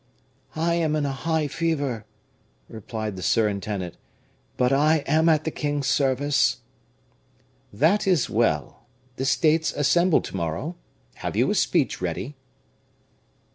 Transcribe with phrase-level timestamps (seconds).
[0.55, 2.07] "I am in a high fever,"
[2.67, 3.97] replied the surintendant;
[4.57, 6.61] "but I am at the king's service."
[7.71, 8.87] "That is well;
[9.17, 10.75] the States assemble to morrow;
[11.21, 12.35] have you a speech ready?"